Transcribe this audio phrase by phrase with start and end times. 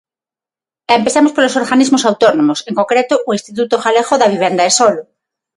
[0.97, 5.03] Empezamos polos organismos autónomos, en concreto o Instituto Galego da Vivenda e Solo.